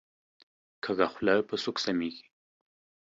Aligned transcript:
کږه 0.83 1.07
خوله 1.13 1.35
په 1.49 1.55
سوک 1.63 1.77
سمیږي 1.85 2.25